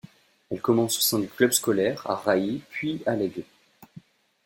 [0.49, 3.43] Elle commence au sein des clubs scolaires, à Rai puis à L'Aigle.